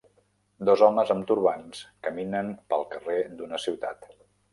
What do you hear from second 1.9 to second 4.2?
caminen pel carrer d'una ciutat.